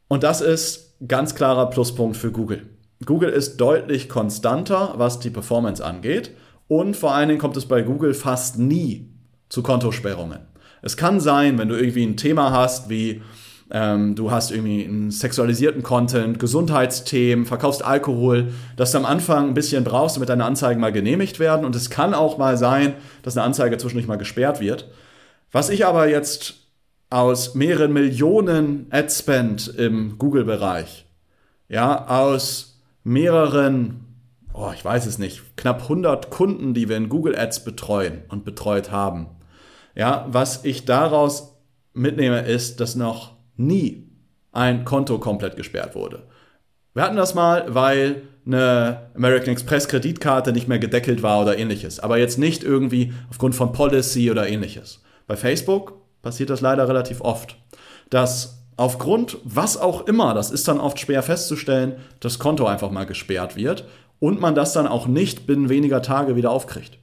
Und 0.09 0.23
das 0.23 0.41
ist 0.41 0.95
ganz 1.07 1.35
klarer 1.35 1.71
Pluspunkt 1.71 2.17
für 2.17 2.31
Google. 2.31 2.67
Google 3.05 3.31
ist 3.31 3.57
deutlich 3.59 4.09
konstanter, 4.09 4.95
was 4.97 5.19
die 5.19 5.31
Performance 5.31 5.85
angeht. 5.85 6.31
Und 6.69 6.97
vor 6.97 7.15
allen 7.15 7.29
Dingen 7.29 7.41
kommt 7.41 7.57
es 7.57 7.67
bei 7.67 7.83
Google 7.83 8.15
fast 8.15 8.59
nie 8.59 9.11
zu 9.49 9.63
Kontosperrungen. 9.63 10.41
Es 10.83 10.97
kann 10.97 11.21
sein, 11.21 11.59
wenn 11.59 11.69
du 11.69 11.77
irgendwie 11.77 12.05
ein 12.05 12.17
Thema 12.17 12.53
hast, 12.53 12.89
wie 12.89 13.23
ähm, 13.71 14.15
du 14.15 14.31
hast 14.31 14.51
irgendwie 14.51 14.85
einen 14.85 15.11
sexualisierten 15.11 15.83
Content, 15.83 16.39
Gesundheitsthemen, 16.39 17.47
verkaufst 17.47 17.85
Alkohol, 17.85 18.53
dass 18.77 18.93
du 18.93 18.99
am 18.99 19.05
Anfang 19.05 19.49
ein 19.49 19.55
bisschen 19.55 19.85
brauchst, 19.85 20.17
damit 20.17 20.29
deine 20.29 20.45
Anzeigen 20.45 20.81
mal 20.81 20.93
genehmigt 20.93 21.41
werden. 21.41 21.67
Und 21.67 21.75
es 21.75 21.91
kann 21.91 22.15
auch 22.15 22.39
mal 22.39 22.57
sein, 22.57 22.95
dass 23.23 23.37
eine 23.37 23.45
Anzeige 23.45 23.79
zwischendurch 23.79 24.07
mal 24.07 24.19
gesperrt 24.19 24.61
wird. 24.61 24.89
Was 25.51 25.69
ich 25.69 25.87
aber 25.87 26.09
jetzt 26.09 26.55
aus 27.11 27.55
mehreren 27.55 27.93
Millionen 27.93 28.87
Ad-Spend 28.91 29.69
im 29.77 30.19
Google-Bereich, 30.19 31.07
ja, 31.69 32.07
aus 32.07 32.81
mehreren 33.05 34.07
oh, 34.57 34.73
ich 34.75 34.85
weiß 34.85 35.07
es 35.07 35.19
nicht, 35.19 35.57
knapp 35.57 35.83
100 35.83 36.31
Kunden, 36.31 36.75
die 36.75 36.89
wir 36.89 36.97
in 36.97 37.09
Google 37.09 37.39
Ads 37.39 37.65
betreuen 37.65 38.23
und 38.29 38.45
betreut 38.45 38.91
haben. 38.91 39.29
Ja, 39.95 40.27
was 40.29 40.65
ich 40.65 40.85
daraus 40.85 41.59
mitnehme, 41.93 42.41
ist, 42.41 42.81
dass 42.81 42.95
noch 42.95 43.36
nie 43.57 44.09
ein 44.53 44.85
Konto 44.85 45.19
komplett 45.19 45.57
gesperrt 45.57 45.95
wurde. 45.95 46.23
Wir 46.95 47.03
hatten 47.03 47.17
das 47.17 47.35
mal, 47.35 47.75
weil 47.75 48.23
eine 48.47 49.11
American 49.15 49.51
Express 49.51 49.89
Kreditkarte 49.89 50.53
nicht 50.53 50.69
mehr 50.69 50.79
gedeckelt 50.79 51.23
war 51.23 51.43
oder 51.43 51.59
ähnliches. 51.59 52.01
Aber 52.01 52.17
jetzt 52.17 52.39
nicht 52.39 52.63
irgendwie 52.63 53.13
aufgrund 53.29 53.55
von 53.55 53.73
Policy 53.73 54.31
oder 54.31 54.49
ähnliches. 54.49 55.03
Bei 55.27 55.37
Facebook 55.37 55.95
passiert 56.23 56.51
das 56.51 56.61
leider 56.61 56.89
relativ 56.89 57.21
oft, 57.21 57.57
dass 58.09 58.63
aufgrund 58.77 59.39
was 59.45 59.77
auch 59.77 60.07
immer, 60.07 60.35
das 60.35 60.51
ist 60.51 60.69
dann 60.69 60.81
oft 60.81 60.99
schwer 61.01 61.23
festzustellen, 61.23 61.97
das 62.21 62.39
Konto 62.39 62.67
einfach 62.67 62.91
mal 62.91 63.05
gesperrt 63.05 63.57
wird 63.57 63.85
und 64.21 64.41
man 64.41 64.55
das 64.55 64.73
dann 64.73 64.87
auch 64.87 65.07
nicht 65.07 65.47
binnen 65.47 65.69
weniger 65.69 66.03
Tage 66.03 66.37
wieder 66.37 66.51
aufkriegt. 66.51 66.99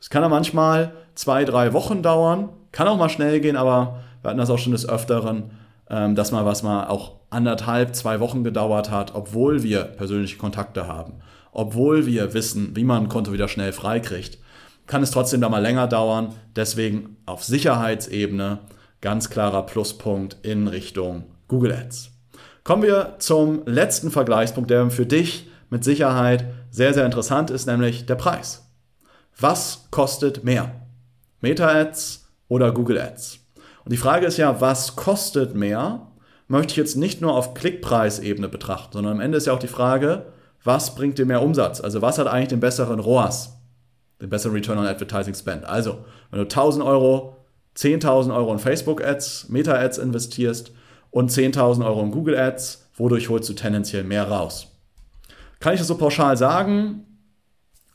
Es 0.00 0.10
kann 0.10 0.22
ja 0.22 0.28
manchmal 0.28 0.92
zwei, 1.14 1.44
drei 1.44 1.72
Wochen 1.72 2.02
dauern, 2.02 2.48
kann 2.72 2.88
auch 2.88 2.98
mal 2.98 3.08
schnell 3.08 3.40
gehen, 3.40 3.56
aber 3.56 4.02
wir 4.22 4.30
hatten 4.30 4.38
das 4.38 4.50
auch 4.50 4.58
schon 4.58 4.72
des 4.72 4.88
Öfteren, 4.88 5.50
ähm, 5.90 6.14
dass 6.14 6.32
mal 6.32 6.44
was 6.44 6.62
mal 6.62 6.86
auch 6.86 7.16
anderthalb, 7.30 7.94
zwei 7.94 8.20
Wochen 8.20 8.44
gedauert 8.44 8.90
hat, 8.90 9.14
obwohl 9.14 9.62
wir 9.62 9.84
persönliche 9.84 10.36
Kontakte 10.36 10.86
haben, 10.86 11.14
obwohl 11.52 12.06
wir 12.06 12.34
wissen, 12.34 12.76
wie 12.76 12.84
man 12.84 13.04
ein 13.04 13.08
Konto 13.08 13.32
wieder 13.32 13.48
schnell 13.48 13.72
freikriegt, 13.72 14.38
kann 14.86 15.02
es 15.02 15.10
trotzdem 15.10 15.40
da 15.40 15.48
mal 15.48 15.62
länger 15.62 15.88
dauern. 15.88 16.34
Deswegen 16.54 17.16
auf 17.26 17.42
Sicherheitsebene 17.44 18.60
ganz 19.00 19.30
klarer 19.30 19.64
Pluspunkt 19.66 20.36
in 20.42 20.68
Richtung 20.68 21.24
Google 21.48 21.72
Ads. 21.72 22.10
Kommen 22.64 22.82
wir 22.82 23.16
zum 23.18 23.62
letzten 23.66 24.10
Vergleichspunkt, 24.10 24.70
der 24.70 24.90
für 24.90 25.06
dich 25.06 25.48
mit 25.70 25.84
Sicherheit 25.84 26.46
sehr, 26.70 26.94
sehr 26.94 27.06
interessant 27.06 27.50
ist, 27.50 27.66
nämlich 27.66 28.06
der 28.06 28.16
Preis. 28.16 28.68
Was 29.38 29.88
kostet 29.90 30.44
mehr? 30.44 30.86
Meta-Ads 31.40 32.28
oder 32.48 32.72
Google 32.72 32.98
Ads? 33.00 33.45
Und 33.86 33.92
die 33.92 33.98
Frage 33.98 34.26
ist 34.26 34.36
ja, 34.36 34.60
was 34.60 34.96
kostet 34.96 35.54
mehr? 35.54 36.08
Möchte 36.48 36.72
ich 36.72 36.76
jetzt 36.76 36.96
nicht 36.96 37.20
nur 37.20 37.34
auf 37.34 37.54
Klickpreisebene 37.54 38.48
betrachten, 38.48 38.94
sondern 38.94 39.12
am 39.12 39.20
Ende 39.20 39.38
ist 39.38 39.46
ja 39.46 39.52
auch 39.52 39.60
die 39.60 39.68
Frage, 39.68 40.26
was 40.64 40.96
bringt 40.96 41.18
dir 41.18 41.24
mehr 41.24 41.40
Umsatz? 41.40 41.80
Also 41.80 42.02
was 42.02 42.18
hat 42.18 42.26
eigentlich 42.26 42.48
den 42.48 42.58
besseren 42.58 42.98
ROAS, 42.98 43.60
den 44.20 44.28
besseren 44.28 44.56
Return 44.56 44.78
on 44.78 44.88
Advertising 44.88 45.36
Spend? 45.36 45.64
Also, 45.66 46.04
wenn 46.32 46.40
du 46.40 46.46
1000 46.46 46.84
Euro, 46.84 47.36
10.000 47.76 48.34
Euro 48.34 48.52
in 48.52 48.58
Facebook 48.58 49.04
Ads, 49.04 49.50
Meta 49.50 49.74
Ads 49.74 49.98
investierst 49.98 50.72
und 51.12 51.30
10.000 51.30 51.86
Euro 51.86 52.02
in 52.02 52.10
Google 52.10 52.36
Ads, 52.36 52.88
wodurch 52.96 53.28
holst 53.28 53.48
du 53.48 53.52
tendenziell 53.52 54.02
mehr 54.02 54.28
raus? 54.28 54.66
Kann 55.60 55.74
ich 55.74 55.78
das 55.78 55.86
so 55.86 55.96
pauschal 55.96 56.36
sagen? 56.36 57.06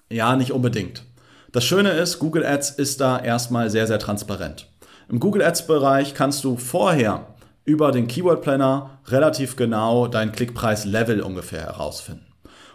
Ja, 0.09 0.37
nicht 0.37 0.53
unbedingt. 0.53 1.03
Das 1.51 1.65
Schöne 1.65 1.89
ist, 1.91 2.19
Google 2.19 2.45
Ads 2.45 2.69
ist 2.69 3.01
da 3.01 3.19
erstmal 3.19 3.69
sehr, 3.69 3.87
sehr 3.87 3.99
transparent. 3.99 4.70
Im 5.11 5.19
Google 5.19 5.41
Ads 5.41 5.67
Bereich 5.67 6.13
kannst 6.13 6.45
du 6.45 6.55
vorher 6.55 7.27
über 7.65 7.91
den 7.91 8.07
Keyword 8.07 8.41
Planner 8.41 8.91
relativ 9.07 9.57
genau 9.57 10.07
dein 10.07 10.31
Klickpreis-Level 10.31 11.19
ungefähr 11.19 11.63
herausfinden. 11.63 12.25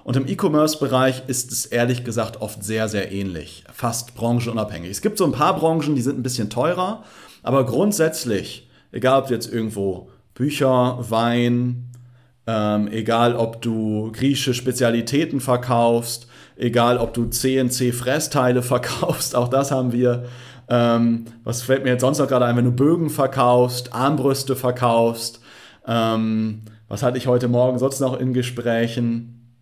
Und 0.04 0.16
im 0.16 0.28
E-Commerce-Bereich 0.28 1.22
ist 1.28 1.50
es 1.50 1.64
ehrlich 1.64 2.04
gesagt 2.04 2.42
oft 2.42 2.62
sehr, 2.62 2.88
sehr 2.88 3.10
ähnlich, 3.10 3.64
fast 3.72 4.14
branchenunabhängig. 4.14 4.90
Es 4.90 5.00
gibt 5.00 5.16
so 5.16 5.24
ein 5.24 5.32
paar 5.32 5.56
Branchen, 5.56 5.94
die 5.94 6.02
sind 6.02 6.18
ein 6.18 6.22
bisschen 6.22 6.50
teurer, 6.50 7.04
aber 7.42 7.64
grundsätzlich, 7.64 8.68
egal 8.92 9.22
ob 9.22 9.30
jetzt 9.30 9.50
irgendwo 9.50 10.10
Bücher, 10.34 10.98
Wein, 11.08 11.90
ähm, 12.46 12.88
egal 12.88 13.34
ob 13.34 13.62
du 13.62 14.12
griechische 14.12 14.52
Spezialitäten 14.52 15.40
verkaufst, 15.40 16.26
egal 16.56 16.98
ob 16.98 17.14
du 17.14 17.30
CNC-Fressteile 17.30 18.62
verkaufst, 18.62 19.34
auch 19.34 19.48
das 19.48 19.70
haben 19.70 19.92
wir. 19.92 20.26
Ähm, 20.68 21.26
was 21.44 21.62
fällt 21.62 21.84
mir 21.84 21.90
jetzt 21.90 22.00
sonst 22.00 22.18
noch 22.18 22.28
gerade 22.28 22.44
ein, 22.44 22.56
wenn 22.56 22.64
du 22.64 22.72
Bögen 22.72 23.10
verkaufst, 23.10 23.92
Armbrüste 23.92 24.56
verkaufst, 24.56 25.40
ähm, 25.86 26.62
was 26.88 27.02
hatte 27.02 27.18
ich 27.18 27.26
heute 27.26 27.48
Morgen 27.48 27.78
sonst 27.78 28.00
noch 28.00 28.18
in 28.18 28.32
Gesprächen? 28.32 29.56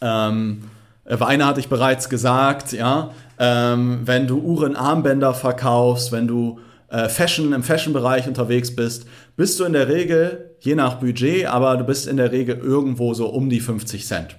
Ähm, 0.00 0.62
Weine 1.04 1.46
hatte 1.46 1.60
ich 1.60 1.68
bereits 1.68 2.08
gesagt, 2.08 2.72
ja. 2.72 3.10
Ähm, 3.38 4.00
wenn 4.04 4.26
du 4.26 4.38
Uhrenarmbänder 4.38 5.34
verkaufst, 5.34 6.12
wenn 6.12 6.26
du 6.26 6.60
äh, 6.88 7.08
Fashion 7.08 7.52
im 7.52 7.62
Fashion-Bereich 7.62 8.28
unterwegs 8.28 8.74
bist, 8.74 9.06
bist 9.36 9.58
du 9.58 9.64
in 9.64 9.72
der 9.72 9.88
Regel, 9.88 10.56
je 10.60 10.74
nach 10.74 11.00
Budget, 11.00 11.46
aber 11.46 11.76
du 11.76 11.84
bist 11.84 12.06
in 12.06 12.16
der 12.16 12.32
Regel 12.32 12.56
irgendwo 12.56 13.12
so 13.12 13.26
um 13.26 13.50
die 13.50 13.60
50 13.60 14.06
Cent. 14.06 14.36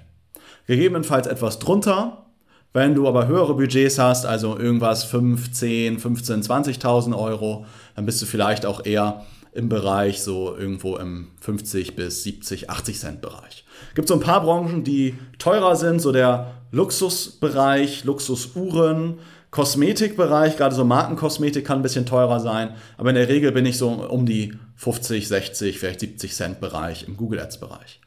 Gegebenenfalls 0.66 1.26
etwas 1.26 1.58
drunter. 1.58 2.25
Wenn 2.72 2.94
du 2.94 3.08
aber 3.08 3.26
höhere 3.26 3.54
Budgets 3.54 3.98
hast, 3.98 4.26
also 4.26 4.58
irgendwas 4.58 5.04
5, 5.04 5.50
10, 5.52 5.98
15, 5.98 6.42
20.000 6.42 7.16
Euro, 7.16 7.64
dann 7.94 8.06
bist 8.06 8.20
du 8.20 8.26
vielleicht 8.26 8.66
auch 8.66 8.84
eher 8.84 9.24
im 9.56 9.70
Bereich 9.70 10.22
so 10.22 10.54
irgendwo 10.54 10.96
im 10.96 11.28
50 11.40 11.96
bis 11.96 12.22
70, 12.24 12.68
80 12.68 12.98
Cent 12.98 13.20
Bereich. 13.22 13.64
Gibt 13.94 14.08
so 14.08 14.14
ein 14.14 14.20
paar 14.20 14.42
Branchen, 14.42 14.84
die 14.84 15.14
teurer 15.38 15.76
sind, 15.76 16.02
so 16.02 16.12
der 16.12 16.52
Luxusbereich, 16.72 18.04
Luxusuhren, 18.04 19.18
Kosmetikbereich, 19.50 20.58
gerade 20.58 20.74
so 20.74 20.84
Markenkosmetik 20.84 21.64
kann 21.64 21.78
ein 21.78 21.82
bisschen 21.82 22.04
teurer 22.04 22.40
sein, 22.40 22.74
aber 22.98 23.08
in 23.08 23.14
der 23.14 23.28
Regel 23.28 23.52
bin 23.52 23.64
ich 23.64 23.78
so 23.78 23.88
um 23.88 24.26
die 24.26 24.52
50, 24.74 25.26
60, 25.26 25.78
vielleicht 25.78 26.00
70 26.00 26.34
Cent 26.34 26.60
Bereich 26.60 27.08
im 27.08 27.16
Google 27.16 27.40
Ads 27.40 27.58
Bereich. 27.58 28.00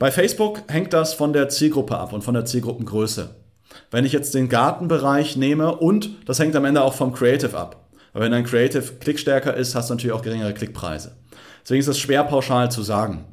Bei 0.00 0.10
Facebook 0.10 0.62
hängt 0.66 0.92
das 0.92 1.14
von 1.14 1.32
der 1.32 1.48
Zielgruppe 1.48 1.96
ab 1.96 2.12
und 2.12 2.24
von 2.24 2.34
der 2.34 2.44
Zielgruppengröße. 2.44 3.30
Wenn 3.92 4.06
ich 4.06 4.12
jetzt 4.12 4.34
den 4.34 4.48
Gartenbereich 4.48 5.36
nehme 5.36 5.76
und 5.76 6.10
das 6.26 6.38
hängt 6.38 6.56
am 6.56 6.64
Ende 6.64 6.82
auch 6.82 6.94
vom 6.94 7.12
Creative 7.12 7.56
ab. 7.56 7.90
Aber 8.14 8.24
wenn 8.24 8.32
dein 8.32 8.44
Creative 8.44 8.82
klickstärker 8.98 9.54
ist, 9.54 9.74
hast 9.74 9.90
du 9.90 9.94
natürlich 9.94 10.16
auch 10.16 10.22
geringere 10.22 10.54
Klickpreise. 10.54 11.14
Deswegen 11.62 11.80
ist 11.80 11.88
das 11.88 11.98
schwer 11.98 12.24
pauschal 12.24 12.72
zu 12.72 12.82
sagen. 12.82 13.26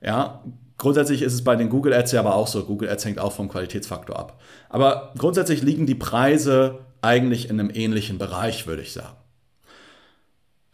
Ja, 0.00 0.44
grundsätzlich 0.78 1.20
ist 1.22 1.34
es 1.34 1.44
bei 1.44 1.56
den 1.56 1.68
Google 1.68 1.92
Ads 1.92 2.12
ja 2.12 2.20
aber 2.20 2.36
auch 2.36 2.46
so. 2.46 2.64
Google 2.64 2.88
Ads 2.88 3.04
hängt 3.04 3.18
auch 3.18 3.32
vom 3.32 3.48
Qualitätsfaktor 3.48 4.16
ab. 4.16 4.40
Aber 4.68 5.12
grundsätzlich 5.18 5.62
liegen 5.62 5.84
die 5.84 5.96
Preise 5.96 6.78
eigentlich 7.02 7.50
in 7.50 7.58
einem 7.58 7.70
ähnlichen 7.70 8.18
Bereich, 8.18 8.68
würde 8.68 8.82
ich 8.82 8.92
sagen. 8.92 9.16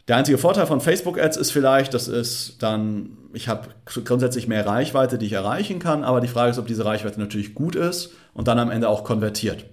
Der 0.07 0.15
einzige 0.15 0.37
Vorteil 0.37 0.67
von 0.67 0.79
Facebook 0.79 1.19
Ads 1.19 1.35
ist 1.35 1.51
vielleicht, 1.51 1.93
das 1.93 2.07
ist 2.07 2.63
dann, 2.63 3.17
ich 3.33 3.49
habe 3.49 3.67
grundsätzlich 4.05 4.47
mehr 4.47 4.65
Reichweite, 4.65 5.17
die 5.17 5.25
ich 5.25 5.33
erreichen 5.33 5.79
kann, 5.79 6.05
aber 6.05 6.21
die 6.21 6.29
Frage 6.29 6.51
ist, 6.51 6.59
ob 6.59 6.67
diese 6.67 6.85
Reichweite 6.85 7.19
natürlich 7.19 7.53
gut 7.53 7.75
ist 7.75 8.11
und 8.33 8.47
dann 8.47 8.57
am 8.57 8.71
Ende 8.71 8.87
auch 8.87 9.03
konvertiert. 9.03 9.65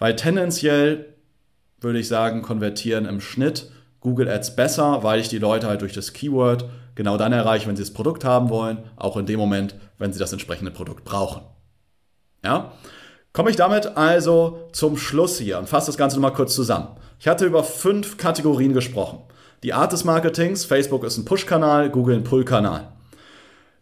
Weil 0.00 0.16
tendenziell 0.16 1.06
würde 1.80 2.00
ich 2.00 2.08
sagen, 2.08 2.42
konvertieren 2.42 3.06
im 3.06 3.20
Schnitt 3.20 3.70
Google 4.00 4.28
Ads 4.28 4.56
besser, 4.56 5.04
weil 5.04 5.20
ich 5.20 5.28
die 5.28 5.38
Leute 5.38 5.68
halt 5.68 5.82
durch 5.82 5.92
das 5.92 6.12
Keyword 6.12 6.68
genau 6.96 7.16
dann 7.16 7.32
erreiche, 7.32 7.68
wenn 7.68 7.76
sie 7.76 7.82
das 7.82 7.92
Produkt 7.92 8.24
haben 8.24 8.50
wollen, 8.50 8.78
auch 8.96 9.16
in 9.16 9.26
dem 9.26 9.38
Moment, 9.38 9.76
wenn 9.98 10.12
sie 10.12 10.18
das 10.18 10.32
entsprechende 10.32 10.72
Produkt 10.72 11.04
brauchen. 11.04 11.42
Ja? 12.44 12.72
Komme 13.32 13.50
ich 13.50 13.56
damit 13.56 13.96
also 13.96 14.68
zum 14.72 14.96
Schluss 14.96 15.38
hier 15.38 15.58
und 15.58 15.68
fasse 15.68 15.86
das 15.86 15.96
Ganze 15.96 16.16
nochmal 16.16 16.32
kurz 16.32 16.54
zusammen. 16.54 16.88
Ich 17.20 17.28
hatte 17.28 17.46
über 17.46 17.62
fünf 17.62 18.16
Kategorien 18.16 18.72
gesprochen. 18.72 19.20
Die 19.64 19.74
Art 19.74 19.92
des 19.92 20.04
Marketings, 20.04 20.64
Facebook 20.64 21.02
ist 21.02 21.18
ein 21.18 21.24
Push-Kanal, 21.24 21.90
Google 21.90 22.14
ein 22.14 22.22
Pull-Kanal. 22.22 22.86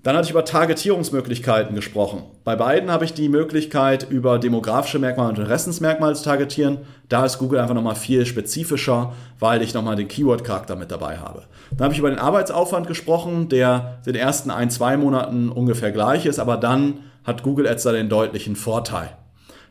Dann 0.03 0.17
hatte 0.17 0.25
ich 0.25 0.31
über 0.31 0.47
Targetierungsmöglichkeiten 0.47 1.75
gesprochen. 1.75 2.23
Bei 2.45 2.57
beiden 2.57 2.91
habe 2.91 3.05
ich 3.05 3.13
die 3.13 3.29
Möglichkeit, 3.29 4.09
über 4.09 4.39
demografische 4.39 4.99
Merkmale 4.99 5.29
und 5.31 5.39
Interessensmerkmale 5.39 6.15
zu 6.15 6.25
targetieren. 6.25 6.79
Da 7.11 7.27
ist 7.27 7.37
Google 7.37 7.59
einfach 7.61 7.75
nochmal 7.75 7.95
viel 7.95 8.25
spezifischer, 8.25 9.13
weil 9.39 9.61
ich 9.61 9.75
nochmal 9.75 9.97
den 9.97 10.09
Keyword-Charakter 10.09 10.77
mit 10.77 10.91
dabei 10.91 11.19
habe. 11.19 11.43
Dann 11.73 11.85
habe 11.85 11.93
ich 11.93 11.99
über 11.99 12.09
den 12.09 12.21
Arbeitsaufwand 12.21 12.87
gesprochen, 12.87 13.51
der 13.51 13.99
den 14.07 14.15
ersten 14.15 14.51
ein, 14.51 14.71
zwei 14.71 14.97
Monaten 14.97 15.51
ungefähr 15.51 15.93
gleich 15.93 16.25
ist, 16.25 16.39
aber 16.39 16.57
dann 16.57 17.01
hat 17.25 17.43
Google 17.43 17.69
Ads 17.69 17.83
da 17.83 17.93
den 17.93 18.09
deutlichen 18.09 18.57
Vorteil. 18.57 19.11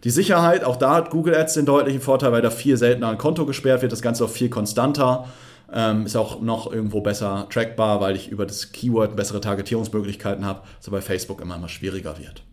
Die 0.04 0.12
Sicherheit, 0.12 0.64
auch 0.64 0.76
da 0.76 0.94
hat 0.94 1.10
Google 1.10 1.34
Ads 1.34 1.56
den 1.56 1.66
deutlichen 1.66 2.02
Vorteil, 2.02 2.32
weil 2.32 2.44
da 2.44 2.52
viel 2.52 2.78
seltener 2.78 3.10
ein 3.10 3.18
Konto 3.18 3.48
gesperrt 3.48 3.82
wird, 3.82 3.92
das 3.92 4.04
Ganze 4.04 4.26
auch 4.26 4.30
viel 4.30 4.50
konstanter. 4.50 5.26
Ähm, 5.72 6.05
ist 6.05 6.15
auch 6.15 6.41
noch 6.41 6.72
irgendwo 6.72 7.01
besser 7.01 7.48
trackbar, 7.50 8.01
weil 8.01 8.15
ich 8.15 8.29
über 8.29 8.45
das 8.45 8.72
Keyword 8.72 9.15
bessere 9.15 9.41
Targetierungsmöglichkeiten 9.41 10.45
habe, 10.45 10.62
was 10.77 10.89
bei 10.89 11.01
Facebook 11.01 11.41
immer 11.41 11.57
mal 11.57 11.69
schwieriger 11.69 12.17
wird. 12.19 12.43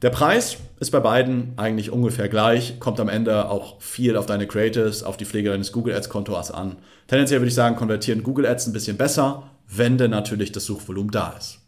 Der 0.00 0.10
Preis 0.10 0.58
ist 0.78 0.92
bei 0.92 1.00
beiden 1.00 1.54
eigentlich 1.56 1.90
ungefähr 1.90 2.28
gleich, 2.28 2.78
kommt 2.78 3.00
am 3.00 3.08
Ende 3.08 3.50
auch 3.50 3.80
viel 3.80 4.16
auf 4.16 4.26
deine 4.26 4.46
Creatives, 4.46 5.02
auf 5.02 5.16
die 5.16 5.24
Pflege 5.24 5.50
deines 5.50 5.72
Google 5.72 5.94
Ads 5.94 6.08
Kontos 6.08 6.52
an. 6.52 6.76
Tendenziell 7.08 7.40
würde 7.40 7.48
ich 7.48 7.54
sagen, 7.54 7.74
konvertieren 7.74 8.22
Google 8.22 8.46
Ads 8.46 8.68
ein 8.68 8.72
bisschen 8.72 8.96
besser, 8.96 9.50
wenn 9.66 9.98
denn 9.98 10.12
natürlich 10.12 10.52
das 10.52 10.66
Suchvolumen 10.66 11.10
da 11.10 11.34
ist. 11.36 11.58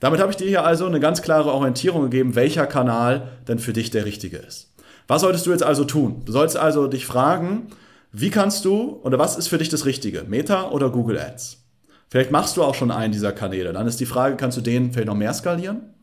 Damit 0.00 0.20
habe 0.20 0.32
ich 0.32 0.36
dir 0.36 0.48
hier 0.48 0.64
also 0.64 0.84
eine 0.84 0.98
ganz 0.98 1.22
klare 1.22 1.52
Orientierung 1.52 2.02
gegeben, 2.02 2.34
welcher 2.34 2.66
Kanal 2.66 3.28
denn 3.46 3.60
für 3.60 3.72
dich 3.72 3.90
der 3.90 4.04
richtige 4.04 4.38
ist. 4.38 4.74
Was 5.06 5.20
solltest 5.20 5.46
du 5.46 5.50
jetzt 5.50 5.62
also 5.62 5.84
tun? 5.84 6.22
Du 6.24 6.32
sollst 6.32 6.56
also 6.56 6.88
dich 6.88 7.06
fragen, 7.06 7.68
wie 8.16 8.30
kannst 8.30 8.64
du 8.64 9.00
oder 9.02 9.18
was 9.18 9.36
ist 9.36 9.48
für 9.48 9.58
dich 9.58 9.68
das 9.68 9.86
Richtige? 9.86 10.22
Meta 10.22 10.70
oder 10.70 10.88
Google 10.90 11.18
Ads? 11.18 11.64
Vielleicht 12.08 12.30
machst 12.30 12.56
du 12.56 12.62
auch 12.62 12.76
schon 12.76 12.92
einen 12.92 13.12
dieser 13.12 13.32
Kanäle. 13.32 13.72
Dann 13.72 13.88
ist 13.88 13.98
die 13.98 14.06
Frage, 14.06 14.36
kannst 14.36 14.56
du 14.56 14.60
den 14.60 14.92
vielleicht 14.92 15.08
noch 15.08 15.16
mehr 15.16 15.34
skalieren? 15.34 15.94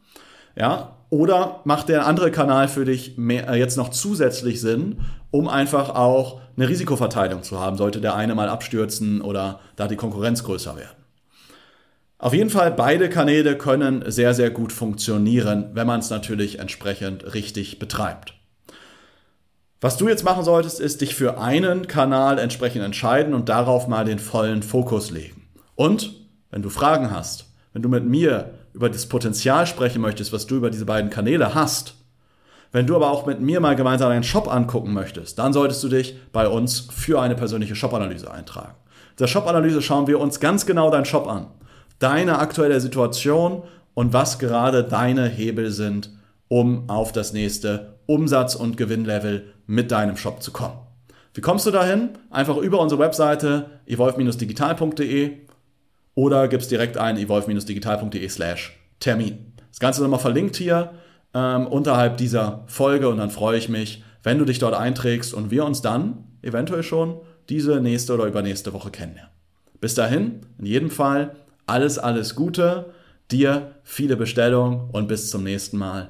Ja, 0.58 0.98
oder 1.10 1.62
macht 1.64 1.88
der 1.88 2.06
andere 2.06 2.30
Kanal 2.30 2.68
für 2.68 2.84
dich 2.84 3.18
mehr, 3.18 3.48
äh, 3.48 3.58
jetzt 3.58 3.78
noch 3.78 3.90
zusätzlich 3.90 4.60
Sinn, 4.60 4.98
um 5.30 5.48
einfach 5.48 5.96
auch 5.96 6.42
eine 6.58 6.68
Risikoverteilung 6.68 7.44
zu 7.44 7.62
haben, 7.62 7.78
sollte 7.78 8.02
der 8.02 8.16
eine 8.16 8.36
mal 8.36 8.50
abstürzen 8.50 9.22
oder 9.22 9.62
da 9.78 9.88
die 9.88 9.96
Konkurrenz 9.96 10.44
größer 10.44 10.76
werden? 10.76 11.06
Auf 12.18 12.34
jeden 12.34 12.50
Fall, 12.50 12.72
beide 12.72 13.08
Kanäle 13.08 13.58
können 13.58 14.04
sehr, 14.12 14.34
sehr 14.34 14.52
gut 14.52 14.74
funktionieren, 14.74 15.70
wenn 15.74 15.88
man 15.88 16.02
es 16.02 16.10
natürlich 16.10 16.60
entsprechend 16.60 17.34
richtig 17.34 17.80
betreibt. 17.80 18.34
Was 19.84 19.98
du 19.98 20.08
jetzt 20.08 20.24
machen 20.24 20.44
solltest, 20.44 20.80
ist 20.80 21.02
dich 21.02 21.16
für 21.16 21.40
einen 21.40 21.88
Kanal 21.88 22.38
entsprechend 22.38 22.84
entscheiden 22.84 23.34
und 23.34 23.50
darauf 23.50 23.88
mal 23.88 24.06
den 24.06 24.20
vollen 24.20 24.62
Fokus 24.62 25.10
legen. 25.10 25.48
Und 25.74 26.14
wenn 26.52 26.62
du 26.62 26.70
Fragen 26.70 27.10
hast, 27.10 27.46
wenn 27.74 27.82
du 27.82 27.90
mit 27.90 28.06
mir 28.06 28.52
über 28.74 28.92
das 28.92 29.08
Potenzial 29.08 29.66
sprechen 29.66 30.00
möchtest, 30.00 30.32
was 30.32 30.46
du 30.46 30.58
über 30.58 30.70
diese 30.70 30.86
beiden 30.86 31.10
Kanäle 31.10 31.56
hast, 31.56 31.96
wenn 32.72 32.86
du 32.86 32.96
aber 32.96 33.10
auch 33.10 33.26
mit 33.26 33.42
mir 33.42 33.60
mal 33.60 33.76
gemeinsam 33.76 34.12
einen 34.12 34.24
Shop 34.24 34.54
angucken 34.54 34.94
möchtest, 34.94 35.40
dann 35.40 35.52
solltest 35.52 35.84
du 35.84 35.90
dich 35.90 36.16
bei 36.32 36.48
uns 36.48 36.82
für 36.92 37.20
eine 37.20 37.34
persönliche 37.34 37.76
Shop-Analyse 37.76 38.32
eintragen. 38.32 38.76
In 39.10 39.18
der 39.18 39.28
Shop-Analyse 39.28 39.82
schauen 39.82 40.06
wir 40.06 40.20
uns 40.20 40.40
ganz 40.40 40.68
genau 40.68 40.92
deinen 40.92 41.06
Shop 41.06 41.28
an, 41.28 41.48
deine 41.98 42.38
aktuelle 42.38 42.80
Situation 42.82 43.64
und 43.96 44.14
was 44.14 44.38
gerade 44.38 44.84
deine 44.84 45.28
Hebel 45.28 45.72
sind, 45.72 46.12
um 46.52 46.90
auf 46.90 47.14
das 47.14 47.32
nächste 47.32 47.94
Umsatz- 48.08 48.56
und 48.56 48.76
Gewinnlevel 48.76 49.54
mit 49.68 49.90
deinem 49.90 50.18
Shop 50.18 50.44
zu 50.44 50.52
kommen. 50.52 50.78
Wie 51.34 51.40
kommst 51.40 51.66
du 51.66 51.72
dahin? 51.72 52.10
Einfach 52.30 52.58
über 52.58 52.82
unsere 52.82 53.00
Webseite 53.00 53.70
evolve-digital.de 53.86 55.38
oder 56.14 56.50
gibst 56.50 56.70
direkt 56.70 56.98
ein 56.98 57.16
evolve-digital.de 57.16 58.28
slash 58.28 58.78
Termin. 59.00 59.54
Das 59.70 59.80
Ganze 59.80 60.02
ist 60.02 60.04
nochmal 60.04 60.20
verlinkt 60.20 60.58
hier 60.58 60.92
ähm, 61.34 61.68
unterhalb 61.68 62.18
dieser 62.18 62.66
Folge 62.68 63.08
und 63.08 63.16
dann 63.16 63.32
freue 63.32 63.58
ich 63.58 63.70
mich, 63.70 64.04
wenn 64.22 64.38
du 64.38 64.44
dich 64.44 64.60
dort 64.60 64.76
einträgst 64.76 65.34
und 65.34 65.52
wir 65.52 65.64
uns 65.64 65.82
dann 65.82 66.26
eventuell 66.42 66.84
schon 66.84 67.22
diese 67.48 67.80
nächste 67.80 68.14
oder 68.14 68.26
übernächste 68.26 68.74
Woche 68.74 68.92
kennenlernen. 68.92 69.32
Bis 69.80 69.96
dahin, 69.96 70.42
in 70.60 70.66
jedem 70.66 70.90
Fall, 70.90 71.34
alles, 71.66 71.98
alles 71.98 72.36
Gute, 72.36 72.88
dir 73.32 73.72
viele 73.84 74.18
Bestellungen 74.18 74.90
und 74.92 75.08
bis 75.08 75.30
zum 75.30 75.46
nächsten 75.46 75.78
Mal. 75.78 76.10